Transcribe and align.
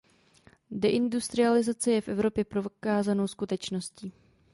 Deindustrializace 0.71 1.91
je 1.91 2.01
v 2.01 2.07
Evropě 2.07 2.45
prokázanou 2.45 3.27
skutečností. 3.27 4.13